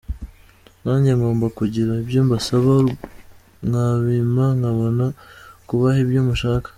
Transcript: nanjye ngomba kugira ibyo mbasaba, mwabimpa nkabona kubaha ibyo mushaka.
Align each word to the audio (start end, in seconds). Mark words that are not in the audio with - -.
nanjye 0.83 1.11
ngomba 1.19 1.47
kugira 1.57 1.91
ibyo 2.03 2.21
mbasaba, 2.27 2.73
mwabimpa 3.65 4.45
nkabona 4.57 5.05
kubaha 5.67 5.99
ibyo 6.05 6.21
mushaka. 6.29 6.67